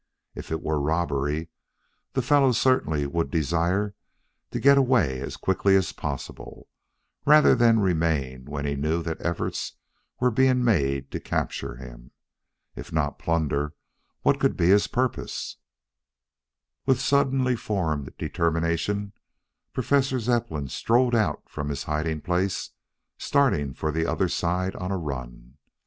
[0.33, 1.49] If it were robbery,
[2.13, 3.93] the fellow certainly would desire
[4.49, 6.67] to get away as quickly as possible,
[7.23, 9.73] rather than remain when he knew that efforts
[10.19, 12.09] were being made to capture him.
[12.75, 13.75] If not plunder,
[14.23, 15.57] what could be his purpose?
[16.87, 19.13] With suddenly formed determination,
[19.71, 22.71] Professor Zepplin strode out from his hiding place,
[23.19, 25.57] starting for the other side on a run.